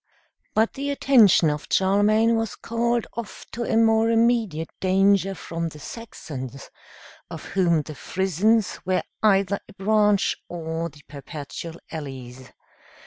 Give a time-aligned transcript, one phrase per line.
[0.55, 5.77] But the attention of Charlemagne was called off to a more immediate danger from the
[5.77, 6.71] Saxons,
[7.29, 12.51] of whom the Frisons were either a branch or the perpetual allies.